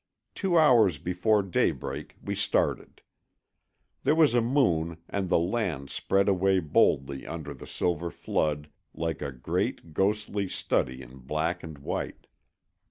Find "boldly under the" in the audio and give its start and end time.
6.59-7.67